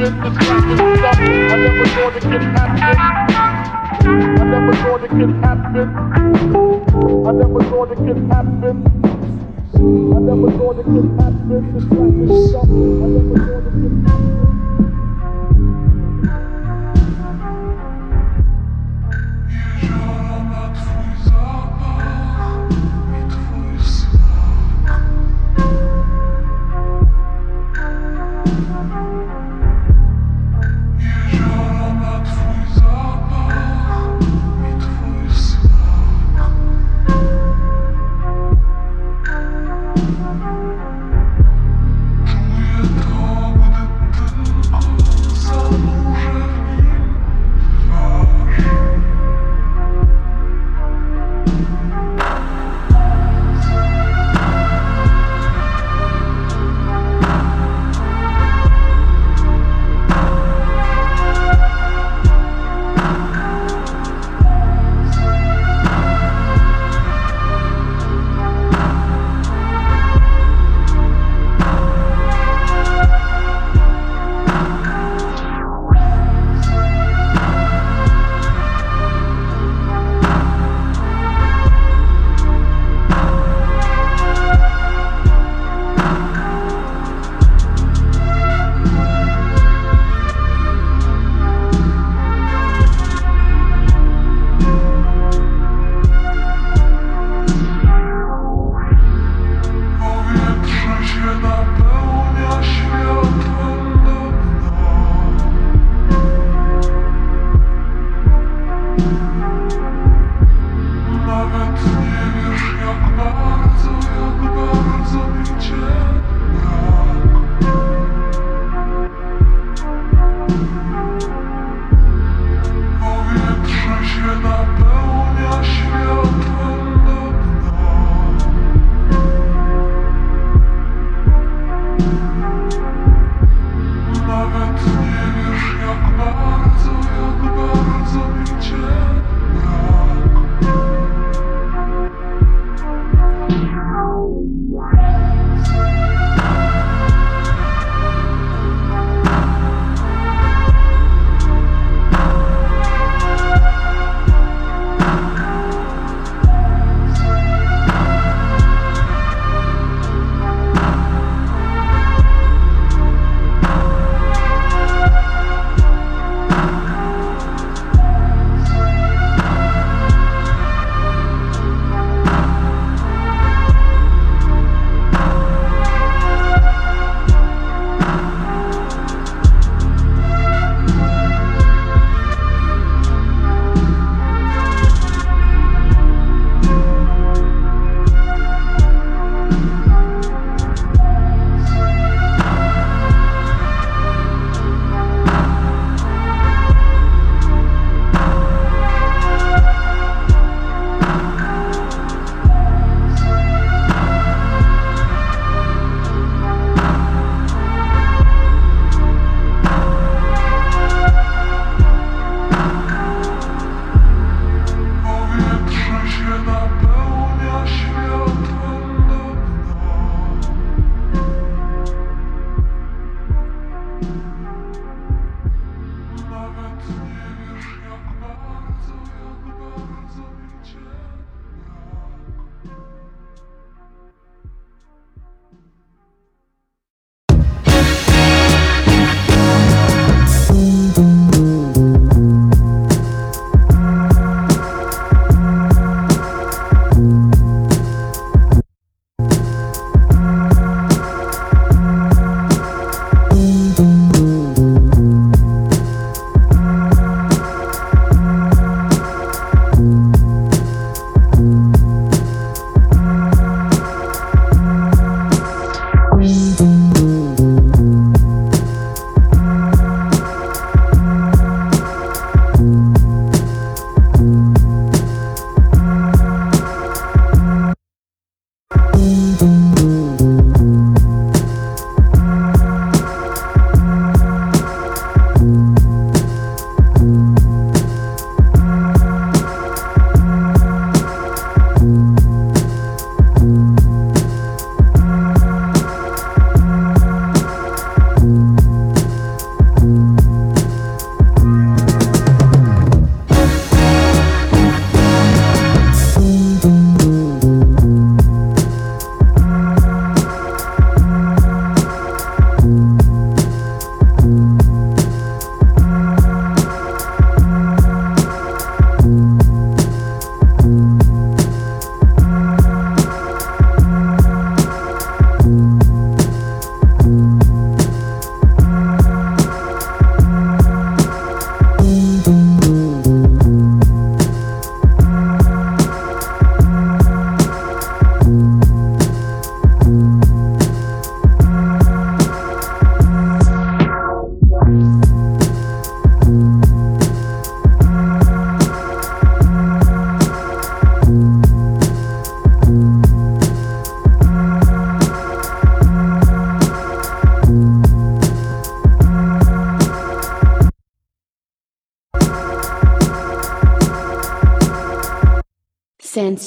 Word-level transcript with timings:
I 0.00 0.04
never 0.04 0.30
thought 1.86 2.14
it 2.14 2.22
could 2.22 2.42
happen. 2.42 2.98
I 4.06 4.44
never 4.44 4.72
thought 4.74 5.02
it 5.02 5.10
could 5.10 5.30
happen. 5.42 5.88
I 7.26 7.32
never 7.32 7.60
thought 7.64 7.90
it 7.90 7.96
could 7.98 8.18
happen. 8.30 8.76
I 9.74 10.20
never 10.20 10.50
thought 10.52 10.78
it 10.78 10.84
could 10.84 11.20
happen. 11.20 11.97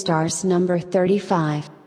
Stars 0.02 0.44
number 0.44 0.80
35. 0.80 1.81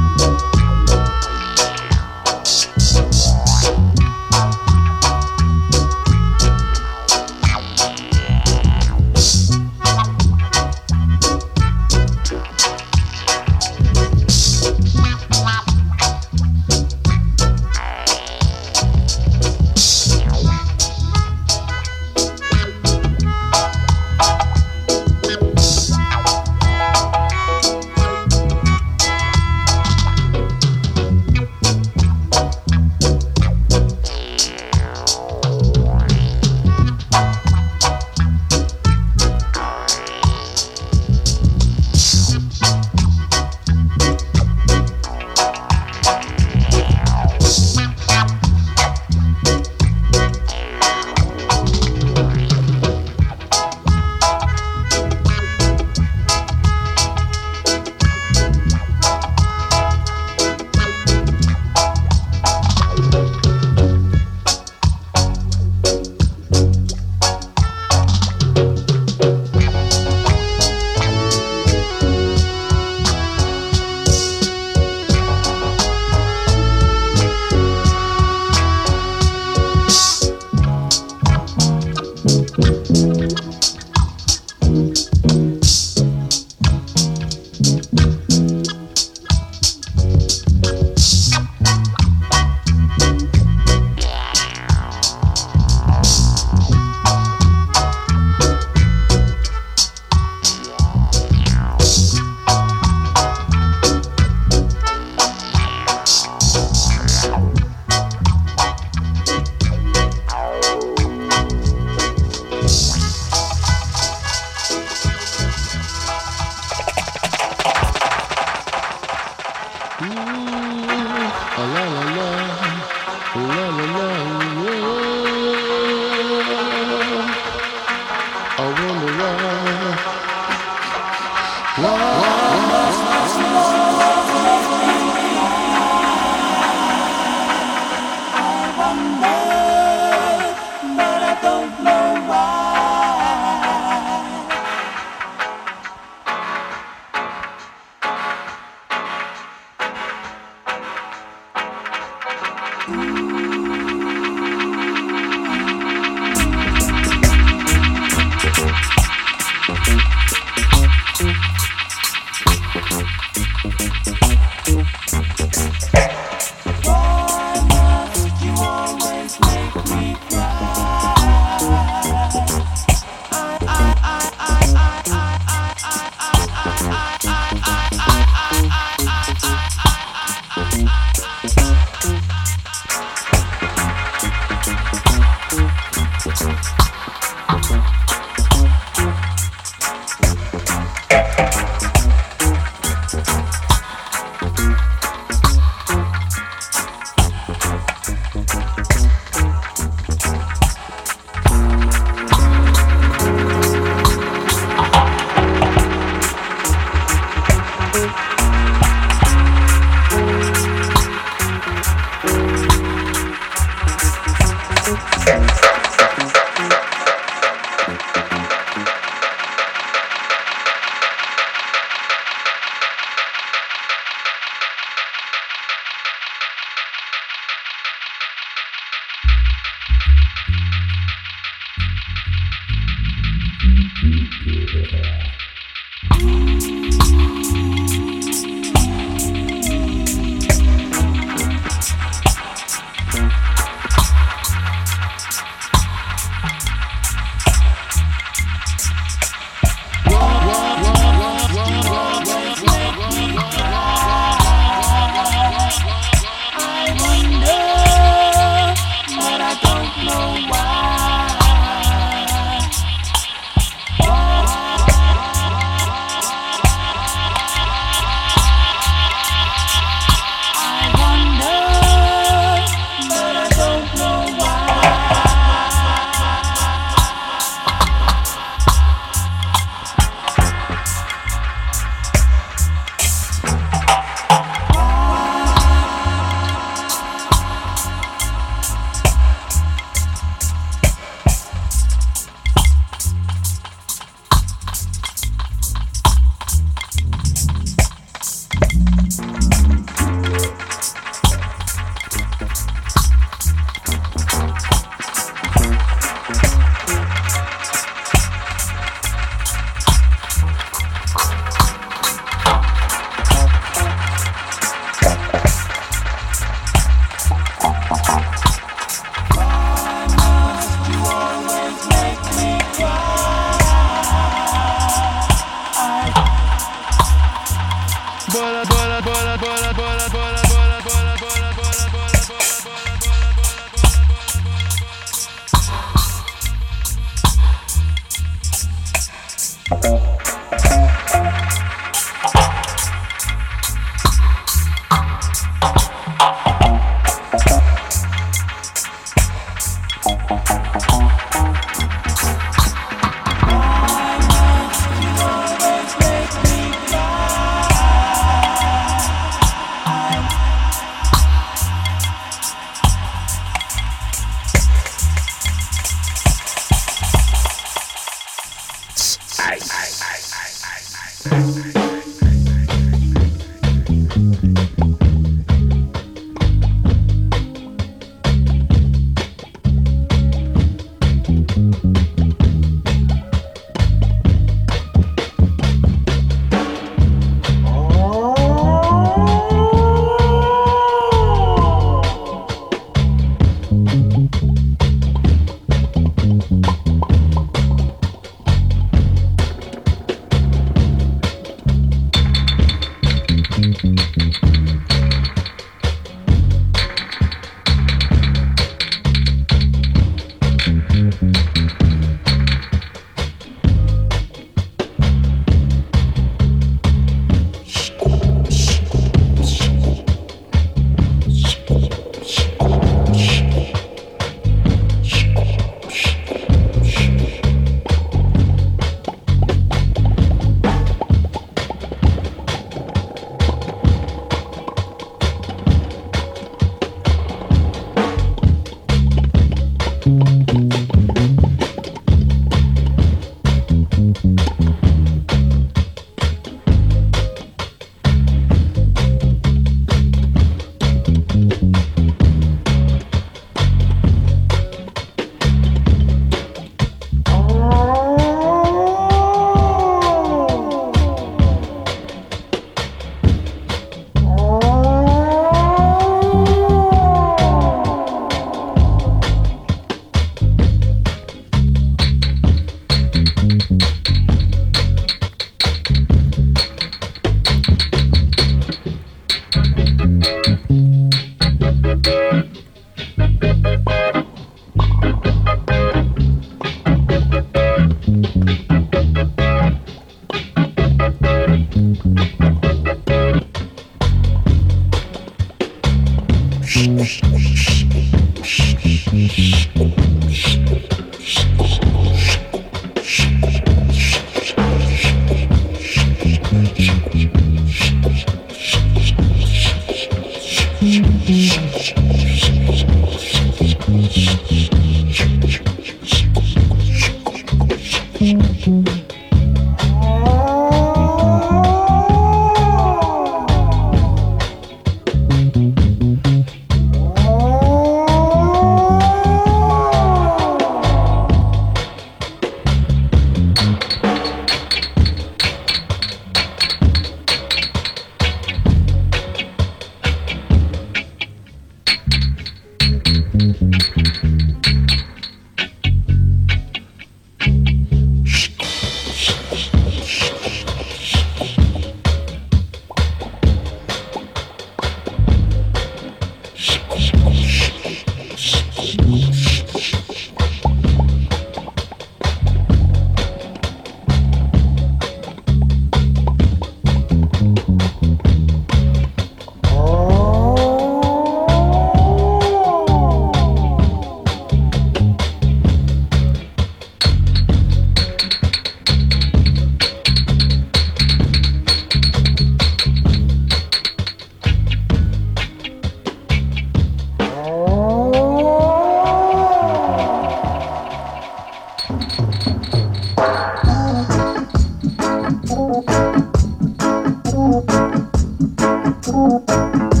Joker 598.83 599.03
smoker. 599.03 600.00